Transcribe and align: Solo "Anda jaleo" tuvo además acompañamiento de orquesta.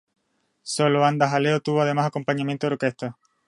Solo 0.63 1.05
"Anda 1.05 1.29
jaleo" 1.29 1.59
tuvo 1.59 1.83
además 1.83 2.07
acompañamiento 2.07 2.65
de 2.65 2.73
orquesta. 2.73 3.17